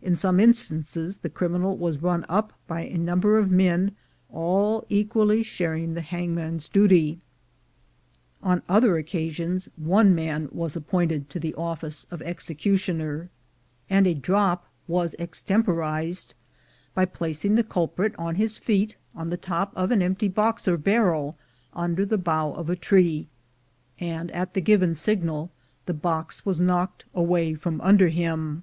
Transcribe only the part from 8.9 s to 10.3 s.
occasions, one